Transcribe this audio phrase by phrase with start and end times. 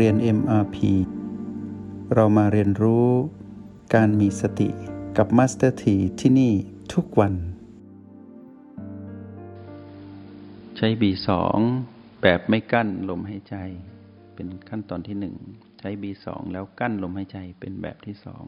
[0.00, 0.76] เรียน MRP
[2.14, 3.08] เรามาเรียนรู้
[3.94, 4.68] การมีสติ
[5.16, 6.52] กับ Master T ที่ที่นี่
[6.94, 7.34] ทุกวัน
[10.76, 11.28] ใช้ B2
[12.22, 13.56] แบบไม่กั้นลมหายใจ
[14.34, 15.36] เป็นขั้นตอนที่หนึ่ง
[15.78, 18.44] ใช้ B2 แล้วกั้นลมหายใจเป็นแบบที่สอง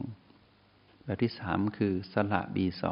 [1.05, 2.83] แบบที่สามคือสละ B2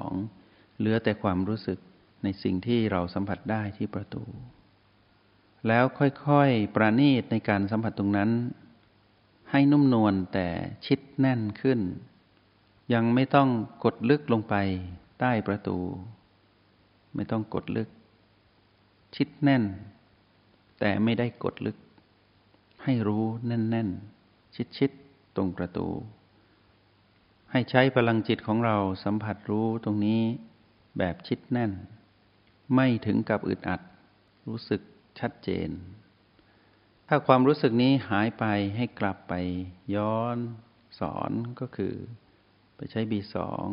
[0.78, 1.80] เหลือแต่ความรู้สึก
[2.24, 4.26] ในสิ่งที่เราสัมผัสได้ที่ประตู
[5.68, 5.86] แล้ว
[6.26, 8.32] ค่อยๆ ประณีตในการสัมผัสตรงนั้น
[9.52, 10.48] ให้นุ่มนวลแต่
[10.86, 11.80] ชิดแน่นขึ้น
[12.94, 13.50] ยังไม่ต้อง
[13.84, 14.56] กดลึกลงไป
[15.20, 15.78] ใต้ประตู
[17.16, 17.90] ไม่ต้องกดลึก
[19.16, 19.64] ชิดแน่น
[20.80, 21.78] แต่ไม่ได้กดลึก
[22.84, 25.88] ให้รู้แน่นๆ ชิดๆ ตรงประตู
[27.52, 30.22] ให้ใช้พลังจิตของเราสัมผัสรู้ตรงนี้
[30.98, 31.72] แบบชิดแน่น
[32.76, 33.82] ไม่ถึงกับอึดอัด
[34.48, 34.82] รู้สึก
[35.20, 35.70] ชัดเจน
[37.08, 38.46] ถ้าความรู้สึกนี้หายไป
[38.78, 39.34] ให้กลับไป
[39.96, 40.38] ย้อน
[41.00, 41.94] สอนก็คือ
[42.76, 43.66] ไปใช้บีสอง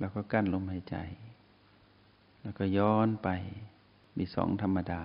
[0.00, 0.96] แล้วก็กั้นลมหายใจ
[2.42, 3.28] แล้วก็ย้อนไป
[4.18, 5.02] บีสองธรรมดา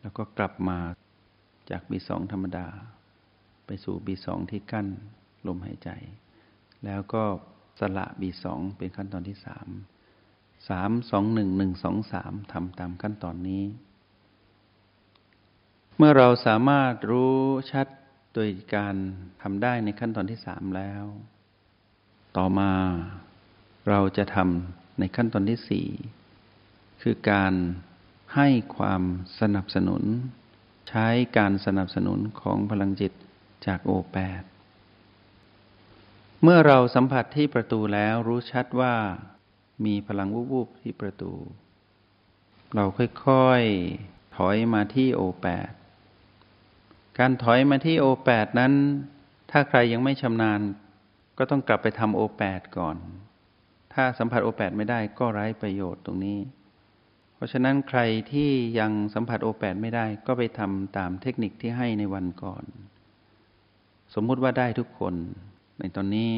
[0.00, 0.78] แล้วก็กลับมา
[1.70, 2.66] จากบีสองธรรมดา
[3.66, 4.88] ไปสู่บีสองที่กั้น
[5.46, 5.90] ลมหายใจ
[6.84, 7.24] แล้วก็
[7.78, 9.68] สละบีสองเป็นขั้นตอนที่สาม
[10.68, 13.62] สามสองหนึ่งหนึ่งสองสามทำตามขั้นตอนนี้
[15.98, 17.38] เมื่อเราสามารถรู้
[17.72, 17.86] ชัด
[18.34, 18.96] โดยการ
[19.42, 21.04] ทำได้ในขั้นตอนที่สามแล้ว
[22.36, 22.72] ต่อมา
[23.88, 25.88] เราจะทำในขั้นตอนที่สี่
[27.02, 27.52] คือการ
[28.34, 29.02] ให้ความ
[29.40, 30.02] สนับสนุน
[30.88, 31.06] ใช้
[31.38, 33.12] การสนับสนุนของพลังจิต
[33.66, 34.42] จากโอแปด
[36.42, 38.94] เมื่อเราสัมผัสที่ประตูแล้วรู้ชัดว่า
[39.84, 41.32] มีพลังวูบๆที่ประตู
[42.74, 42.84] เรา
[43.26, 45.70] ค่อยๆถอยมาที่โอแปด
[47.18, 48.72] การถอยมาที่โอแปดนั้น
[49.50, 50.60] ถ้าใครยังไม่ชำนาญ
[51.38, 52.96] ก็ต้องกลับไปทำโอแปดก่อน
[53.92, 56.38] ถ้าสัมผัสโอแปดไม่ได้ก็ไร้ประโยชน์ตรงนี้
[57.34, 58.00] เพราะฉะนั้นใคร
[58.32, 62.64] ที่ยังสัมผัสโอแปดไม่ได้ก็ไปทำตามเทคนิคที่ให้ในวันก่อน
[64.14, 65.14] สมมุติว่าได้ทุกคน
[65.78, 66.32] ในตอนนี้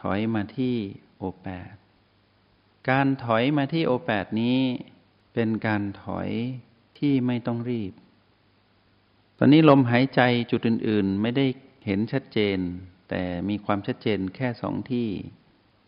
[0.00, 0.74] ถอยมาที่
[1.18, 1.74] โอแปด
[2.90, 4.58] การถอยมาที่โอแปดนี้
[5.34, 6.28] เป็นการถอย
[6.98, 7.92] ที่ไม่ต้องรีบ
[9.38, 10.20] ตอนนี้ลมหายใจ
[10.50, 11.46] จุดอื่น ๆ ไม่ได้
[11.86, 12.58] เห็นชัดเจน
[13.08, 15.08] แต่มีความชัดเจนแค่สองที่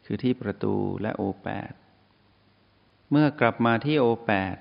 [0.05, 1.73] คือที่ประตูและโอแปด
[3.11, 4.57] เมื่อกลับมาที่โอแปด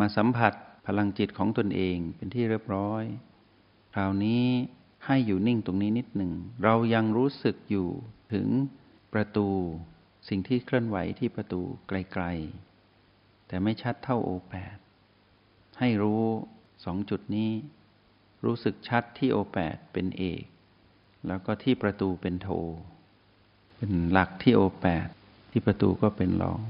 [0.00, 0.52] มาสัมผัส
[0.86, 3.04] พลังจิตของตนเองเป็นที่เรียบร้อย
[3.94, 4.44] คราวนี้
[5.06, 6.32] ให้อยู่นิ่งตรงนี้นิดหนึ่ง
[6.64, 7.88] เรายังรู้สึกอยู่
[8.32, 8.46] ถึง
[9.12, 9.48] ประตู
[10.28, 14.76] สิ่งที่เคลื่อนไหวที่ประตูไกลๆ แต่ไม่ชัดเท่าโอแปด
[15.78, 16.24] ให้รู้
[16.84, 17.50] สองจุดนี้
[18.44, 20.42] รู้สึกชัดที่โอแปดเป็นเอก
[21.26, 22.48] แล้วก็ที่ประตูเป็นโท
[23.76, 25.06] เป็นหลักที่โอแปด
[25.50, 26.60] ที่ประตูก็เป็นรอง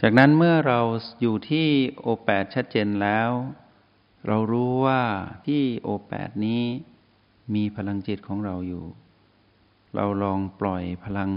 [0.00, 0.80] จากนั้นเมื่อเรา
[1.20, 1.66] อยู่ที่
[2.00, 3.30] โอแปดชัดเจนแล้ว
[4.26, 5.02] เรารู้ว่า
[5.46, 6.62] ที่โอแปดนี้
[7.54, 8.84] มีพลังจิตของเราอยู่
[9.94, 11.30] เราลองปล่อยพลัง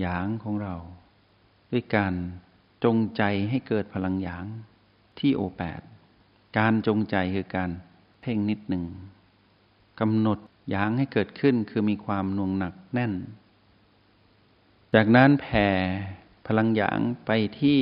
[0.00, 0.74] หยางของเรา
[1.70, 2.14] ด้วยการ
[2.84, 4.44] จงใจให้เกิดพลังหยาง
[5.18, 5.80] ที่โอแปด
[6.58, 7.70] การจงใจคือการ
[8.26, 8.84] เพ่งนิดหนึ่ง
[10.00, 10.38] กำหนด
[10.70, 13.12] หยางให้เกิดขึ้นคือมีความน่วงหนักแน่น
[14.94, 15.68] จากนั้นแผ่
[16.46, 17.30] พลังหยางไป
[17.60, 17.80] ที่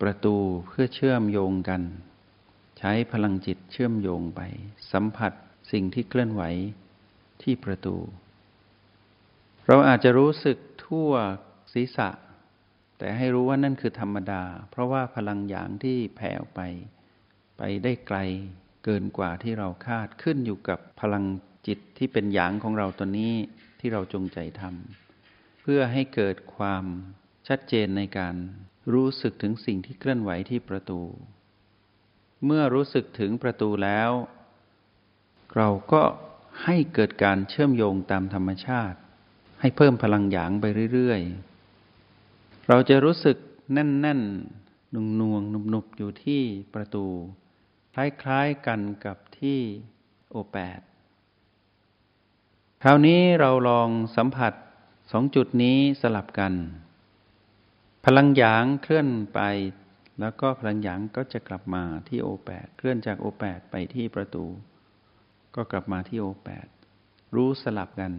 [0.00, 1.82] ประตูเพื่อเชื่อมโยงกัน
[2.78, 4.40] ใช้พลังจิตเชื่อมโยงไป
[4.92, 5.32] สัมผัส
[5.72, 6.42] สิ่งที่เคลื่อนไหว
[7.42, 7.96] ที่ประตู
[9.66, 11.10] เราอาจจะรู้สึกทั่ว
[11.72, 12.10] ศีรษะ
[12.98, 16.60] แต่ให้รู้ว่านั่นคือธรรมดา เพราะว่าพลังหยางที่แผ่ออกไป
[17.58, 18.18] ไปได้ไกล
[18.84, 21.24] เกินกว่าที่เราคาดขึ้นอยู่กับพลัง
[21.66, 23.34] จิตที่เป็นหยางของเราตัวนี้
[23.80, 26.84] ที่เราจงใจทำเพื่อให้เกิดความ
[27.48, 28.34] ชัดเจนในการ
[28.92, 31.00] รู้สึกถึงสิ่งที่เคลื่อนไหวที่ประตู
[32.44, 34.10] เมื่อรู้สึกถึงประตูแล้ว
[35.56, 36.02] เราก็
[36.64, 38.98] ให้เกิดการเชื่อมโยงตามธรรมชาติ
[39.60, 40.64] ให้เพิ่มพลังหยางไป
[40.94, 43.36] เรื่อยๆ เราจะรู้สึก
[43.72, 46.42] แน่นๆนุ่งนวงนุบนุบอยู่ที่
[46.74, 47.06] ประตู
[48.22, 49.58] คล้ายๆกันกับที่
[50.30, 50.80] โอแปด
[52.82, 54.52] คราวนี้เราลองสัมผัส
[55.12, 56.54] สองจุดนี้สลับกัน
[58.04, 59.40] พลังหยางเคลื่อนไป
[60.20, 64.44] แล้วก็พลังหยางก็จะกลับมาที่โอแปดเคลื่อนจากโอแปดไปที่ประตู
[65.54, 66.66] ก็กลับมาที่โอแปด
[67.34, 68.12] รู้สลับกัน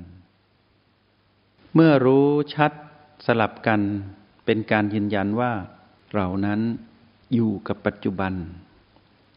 [1.73, 2.71] เมื่อรู้ชัด
[3.25, 3.81] สลับกัน
[4.45, 5.51] เป็นการยืนยันว่า
[6.13, 6.61] เรานั้น
[7.33, 8.33] อยู่กับปัจจุบัน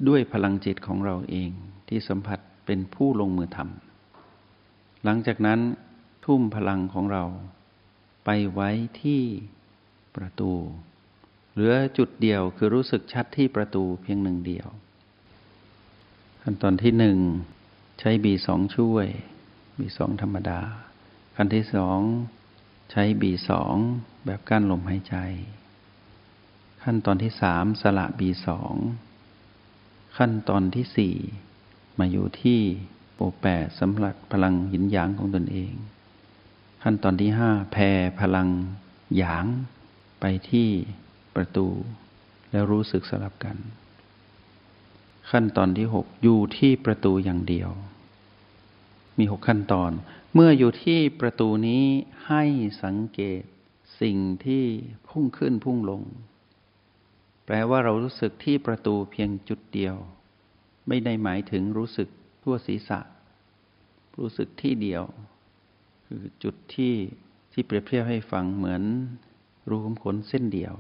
[0.09, 1.51] ด้วยพลังจิตของเราเอง
[1.89, 5.61] ที่สัมผัสเป็นผู้ลงมือทำหลังจากนั้น
[6.25, 7.25] ทุ่มพลังของเรา
[8.25, 8.71] ไปไว้
[9.03, 9.23] ที่
[10.17, 10.53] ประตู
[11.53, 14.69] เหลือจุดเดียวคือรู้สึกชัดที่ประตูเพียงหนึ่งเดียว
[16.43, 17.19] ขั้นตอนที่หนึ่ง
[18.01, 19.07] ใช้บีสองช่วย
[19.79, 20.61] บีสองธรรมดา
[21.37, 22.01] ขั้นที่สอง
[22.91, 23.75] ใช้บีสอง
[24.27, 25.17] แบบกั้นลมหายใจ
[26.83, 28.75] ขั้นตอนที่สามสละบีสอง
[30.17, 31.15] ขั้นตอนที่สี่
[31.99, 32.61] มาอยู่ที่
[33.17, 35.73] โอแปดสำหรับพลังหินหยางของตนเอง
[36.83, 37.91] ขั้นตอนที่ห้าแผ่
[38.21, 38.49] พลัง
[39.17, 39.47] หยาง
[40.21, 40.69] ไปที่
[41.35, 41.67] ประตู
[42.51, 43.57] แล้วรู้สึกสลับกัน
[45.31, 47.71] ขั้นตอนที่หกอยู่ที่ประตูอย่างเดียว
[49.19, 49.91] มีหกขั้นตอน
[50.35, 51.85] เมื่ออยู่ที่ประตูนี้
[52.27, 52.43] ให้
[52.83, 53.43] สังเกต
[54.01, 54.65] สิ่งที่
[55.09, 56.03] พุ่งขึ้นพุ่งลง
[57.47, 59.97] แปลว่าเรารู้สึกที่ประตูเพียงจุดเดียว
[60.89, 62.09] ไม่ได้หมายถึงรู้สึก
[62.43, 63.01] ทั่วศีรษะ
[64.19, 65.05] รู้สึกที่เดียว
[66.07, 66.95] คือจุดที่
[67.53, 68.83] ที่เปรียบเทียบให้ฟังเหมือน
[69.69, 70.75] รูขุมขนเส้นเดียว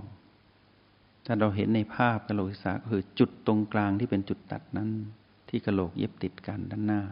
[1.25, 4.91] ถ้าเราเห็นในภาพกะโหลกศีรษะก็คือจุดตรงกลางที่เป็นจุดตัดนั้น
[5.49, 7.03] ที่กะโหลกเย็บติดกันด้านหน้า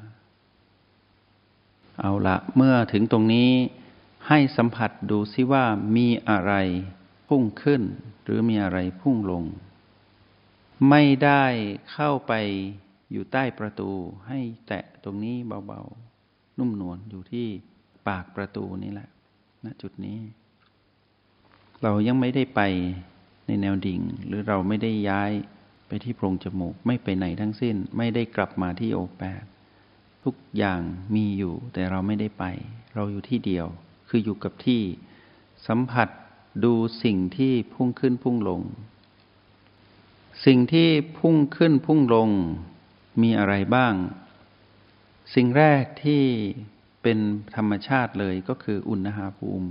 [2.00, 3.50] เอาละเมื่อถึงตรงนี้
[4.28, 5.64] ให้สัมผัสดูซิว่า
[5.96, 6.52] มีอะไร
[7.34, 7.82] พุ่งขึ้น
[8.24, 9.44] หรือมีอะไรพุ่งลง
[10.90, 11.44] ไม่ได้
[11.92, 12.32] เข้าไป
[13.12, 13.90] อยู่ใต้ประตู
[14.28, 15.36] ให้แตะตรงนี้
[15.66, 17.46] เบาๆ นุ่มนวลอยู่ที่
[18.08, 19.08] ปากประตูนี่แหละ
[19.64, 20.18] ณจุดนี้
[21.82, 22.60] เรายังไม่ได้ไป
[23.46, 25.30] ในแนวดิ่ง หรือเราไม่ได้ย้าย
[25.86, 29.44] ไปที่โพรงจมูกไม่ไปไหนทั้งสิ้น ไม่ได้กลับมาที่โอแปด
[30.24, 30.80] ทุกอย่าง
[31.14, 32.44] มีอยู่แต่เราไม่ได้ไป
[32.94, 33.66] เราอยู่ที่เดียว
[34.08, 34.82] คืออยู่กับที่
[35.68, 36.08] สัมผัส
[36.64, 38.60] ดูสิ่งที่พุ่งขึ้นพุ่งลง
[40.44, 40.88] สิ่งที่
[41.18, 42.28] พุ่งขึ้นพุ่งลง
[43.22, 43.94] มีอะไรบ้าง
[45.34, 46.22] สิ่งแรกที่
[47.02, 47.18] เป็น
[47.56, 49.68] ธรรมชาติเลยก็คืออุณหภูมิ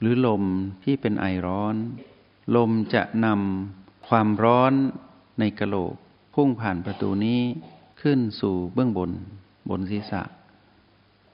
[0.00, 0.44] หรือลม
[0.84, 1.74] ที่เป็นไอร้อน
[2.56, 4.72] ลมจะนำความร้อน
[5.38, 5.94] ในกระโหลก
[6.34, 7.40] พุ่งผ่านประตูนี้
[8.02, 9.10] ขึ้นสู่เบื้องบน
[9.70, 10.22] บนศีรษะ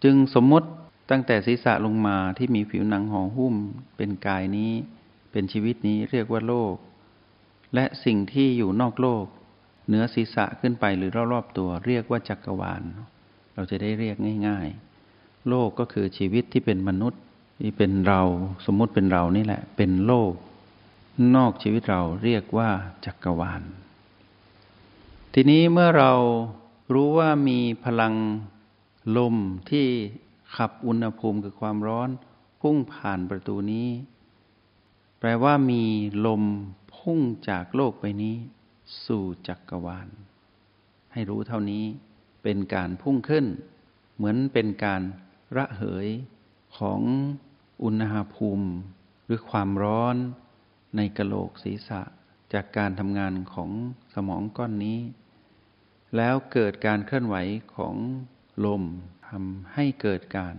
[0.04, 0.68] จึงสมมติ
[1.10, 3.54] ตั้งแต่ศีรษะลงมาที่มีผิวหนังห่อหุ้ม
[3.96, 4.72] เป็นกายนี้
[5.32, 6.74] เป็นชีวิตนี้เรียกว่าโลก
[7.74, 9.24] และสิ่งที่อยู่นอกโลก
[9.86, 12.82] เหนือศีรษะขึ้นไปหรือรอบๆตัว เรียกว่าจักรวาล
[13.54, 14.16] เราจะได้เรียก
[14.48, 14.68] ง่าย
[15.08, 17.22] ๆ โลกก็คือชีวิตที่เป็นมนุษย์
[17.62, 18.22] ที่เป็นเรา
[18.66, 20.32] สมมุติเป็นเรานี่แหละ เป็นโลก
[21.36, 22.70] นอกชีวิตเราเรียกว่า
[23.04, 23.62] จักรวาล
[25.34, 26.12] ทีนี้เมื่อเรา
[26.94, 28.14] รู้ว่ามีพลัง
[29.16, 29.34] ลม
[29.70, 29.86] ที่
[30.56, 32.08] ขับอุณหภูมิคือความร้อน
[32.60, 33.88] พุ่งผ่านประตูนี้
[35.18, 35.82] แปลว่ามี
[36.26, 36.42] ลม
[36.96, 38.36] พุ่งจากโลกไปนี้
[39.06, 40.08] สู่จักกรวาล
[41.12, 41.84] ให้รู้เท่านี้
[42.42, 43.46] เป็นการพุ่งขึ้น
[44.16, 45.02] เหมือนเป็นการ
[45.56, 46.08] ระเหย
[46.78, 47.00] ของ
[47.82, 48.68] อุณหภูมิ
[49.24, 50.16] หรือความร้อน
[50.96, 52.00] ในกระโหลกศีรษะ
[52.52, 53.70] จากการทำงานของ
[54.14, 54.98] สมองก้อนนี้
[56.16, 57.36] แล้วเกิดการเคลื่อนไหว
[57.76, 57.94] ของ
[58.64, 60.56] ลมำให้เกิดการ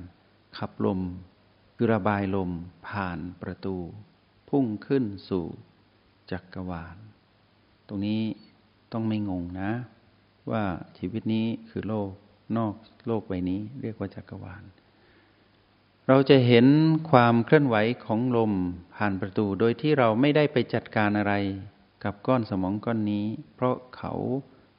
[0.57, 1.01] ขับลม
[1.75, 2.51] คือระบายลม
[2.87, 3.75] ผ่านประตู
[4.49, 5.45] พุ่งขึ้นสู่
[6.31, 6.97] จักรวาล
[7.87, 8.21] ตรงนี้
[8.91, 9.71] ต้องไม่งงนะ
[10.51, 10.63] ว่า
[10.97, 12.11] ชีวิตนี้คือโลก
[12.57, 12.73] นอก
[13.07, 14.63] โลกใบนี้เรียกว่าจักรวาล
[16.07, 16.65] เราจะเห็น
[17.11, 18.53] ความเคลื่อนไหวของลม
[18.95, 21.33] ผ่านประตูโดยที่เราไม่ได้ไปจัดการอะไร
[22.03, 24.13] กับก้อนสมองก้อนนี้ เพราะเขา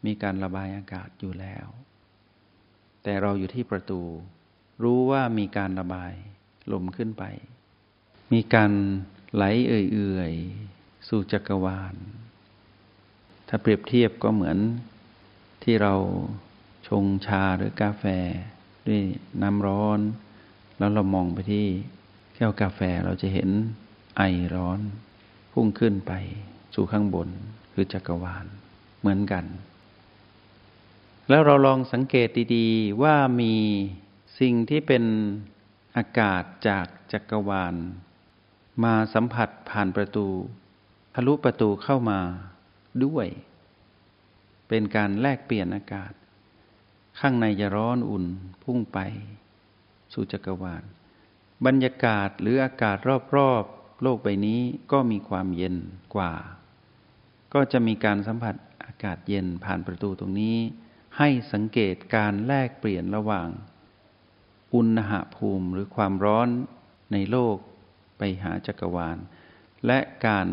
[0.07, 1.67] มีการระบายอากาศอยู่แล้ว
[3.09, 4.01] แต่เราอยู่ที่ประตู
[4.83, 6.13] รู้ว่ามีการระบาย
[6.73, 7.25] ลมขึ้นไป
[8.33, 8.73] มีการ
[9.35, 11.95] ไหลเอื่อยๆ สู่จักรวาล
[13.49, 14.59] ถ้าเปรียบเทียบก็เหมือน
[15.63, 15.95] ที่เรา
[16.89, 18.05] ชงชาหรือกาแฟ
[18.87, 19.03] ด้วย
[19.43, 20.01] น้ำร้อน
[20.79, 21.67] แล้วเรามองไปที่
[22.35, 23.49] แก้วกาแฟเราจะเห็น
[24.17, 24.23] ไอ
[24.55, 24.81] ร้อน
[25.53, 26.13] พุ่งขึ้นไป
[26.75, 27.29] สู่ข้างบน
[27.73, 28.47] คือจักรวาล
[29.01, 29.45] เหมือนกัน
[31.29, 33.55] แล้วเราลองสังเกตดีๆ ว่ามี
[34.41, 35.05] สิ่งที่เป็น
[35.97, 37.75] อากาศจากจักรวาล
[38.85, 40.29] มาสัมผัสผ่านประตู
[41.15, 42.21] ทะลุประตูเข้ามา
[43.05, 43.27] ด้วย
[44.69, 46.13] เป็นการแลกเปลี่ยนอากาศ
[47.21, 48.25] ข้างในจะร้อนอุ่น
[48.63, 48.99] พุ่งไป
[50.13, 50.83] สู่จักรวาล
[51.67, 52.97] บรรยากาศหรืออากาศ
[53.37, 54.61] รอบๆ โลกใบนี้
[54.93, 55.77] ก็มีความเย็น
[56.15, 56.33] กว่า
[57.55, 58.55] ก็จะมีการสัมผัส
[58.87, 60.57] อากาศเย็นผ่านประตูตรงนี้
[61.19, 63.49] ให้สังเกตการแลกเปลี่ยนระหว่าง
[64.75, 66.49] อุณหภูมิหรือความร้อน
[67.13, 67.57] ในโลก
[68.19, 69.17] ไปหาจักรวาล
[69.87, 70.49] และการ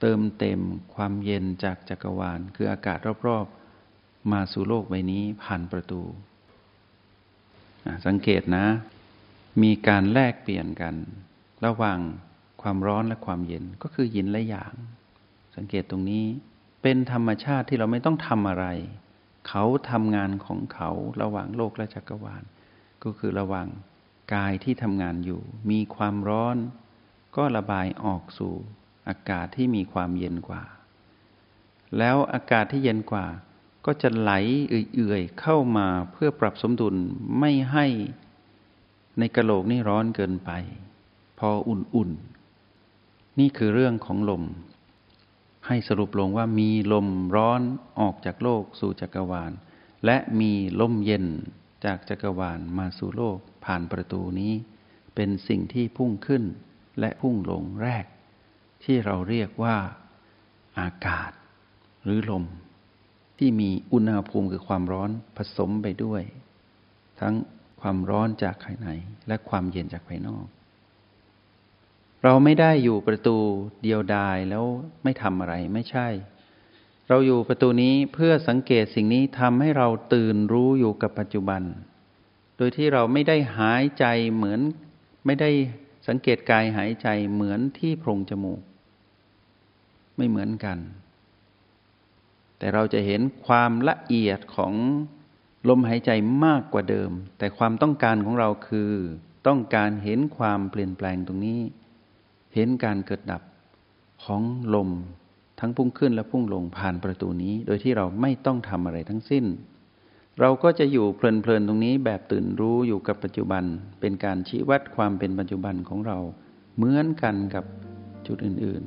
[0.00, 0.60] เติมเต็ม
[0.94, 6.02] ความเย็นจากจักรวาล คืออากาศรอบๆ มาสู่โลกใบนี้ผ่านประตู
[8.06, 8.66] สังเกตนะ
[9.62, 10.94] มีการแลกเปลี่ยนกัน
[11.64, 11.98] ระหว่าง
[12.62, 14.74] ความร้อนและความเย็นก็คือยินและหยาง
[15.56, 16.24] สังเกตตรงนี้
[16.82, 18.66] เป็นธรรมชาติที่เราไม่ต้องทำอะไร
[19.48, 20.90] เขาทำงานของเขา
[21.22, 22.42] ระหว่างโลกและจักรวาล
[23.04, 23.68] ก็คือระหว่าง
[24.34, 25.40] กายที่ทำงานอยู่
[25.70, 26.56] มีความร้อน
[27.36, 28.54] ก็ระบายออกสู่
[29.08, 30.62] อากาศที่มีความเย็นกว่า
[31.98, 33.26] แล้วอากาศที่เย็นกว่า
[33.86, 34.32] ก็จะไหล
[34.68, 36.94] เอื่อยๆเข้ามาเพื่อปรับสมดุล
[37.38, 37.86] ไม่ให้
[39.18, 40.50] ในกระโหลกนี่ร้อนเกินไป
[41.38, 44.44] พออุ่นๆนี่คือเรื่องของลม
[45.68, 47.60] ให้สรุปลงว่ามีลมร้อน
[48.00, 49.52] ออกจากโลกสู่จักรวาล
[50.04, 51.26] และมีลมเย็น
[51.84, 54.52] จากจักรวาลมาสู่โลกผ่านประตูนี้
[55.14, 56.44] เป็นสิ่งที่พุ่งขึ้น
[57.00, 58.04] และพุ่งลงแรก
[58.84, 59.76] ที่เราเรียกว่า
[60.80, 61.30] อากาศ
[62.04, 62.44] หรือลม
[63.38, 66.22] ที่มีอุณหภูมิคือความร้อนผสมไปด้วย
[67.20, 67.34] ทั้ง
[67.80, 68.88] ความร้อนจากภายใน
[69.28, 70.46] และความเย็นจากภายนอก
[72.24, 73.36] เราไม่ได้อยู่ประตู
[73.82, 74.64] เดียวดายแล้ว
[75.02, 76.08] ไม่ทำอะไรไม่ใช่
[77.08, 81.62] เราอยู่ประตูนี้เพื่อสังเกตสิ่งนี้ทำให้เราตื่นรู้อยู่กับปัจจุบัน
[82.56, 84.60] โดยที่เราไม่ได้หายใจเหมือน
[85.26, 85.50] ไม่ได้
[86.08, 88.60] สังเกตกายหายใจเหมือนที่โพรงจมูก
[90.16, 90.78] ไม่เหมือนกัน
[92.58, 94.74] แต่เราจะเห็นความละเอียดของ
[95.68, 96.10] ลมหายใจ
[96.44, 98.90] มากกว่าเดิม แต่ความต้องการของเราคือ
[99.46, 101.60] ต้องการเห็นความเปลี่ยนแปลงตรงนี้
[102.54, 103.42] เห็นการเกิดดับ
[104.24, 104.42] ของ
[104.74, 104.90] ลม
[105.60, 109.44] ทั้งพุ่งขึ้นและพุ่งลงผ่านประตูนี้ โดยที่เราไม่ต้องทำอะไรทั้งสิ้น
[110.40, 113.64] เราก็จะอยู่เพลินๆตรงนี้แบบตื่นรู้อยู่กับปัจจุบัน
[114.00, 116.18] เป็นการชี้วัดความเป็นปัจจุบันของเรา
[116.76, 117.64] เหมือนกันกับ
[118.26, 118.82] จุดอื่น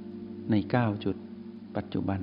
[0.00, 1.16] ๆ ใน 9 จุด
[1.76, 2.20] ปัจจุบัน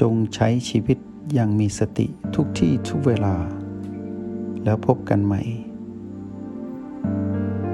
[0.00, 0.98] จงใช้ชีวิต
[1.34, 3.34] อย่างมีสติทุกที่ทุกเวลา
[4.64, 5.42] แล้วพบกันใหม่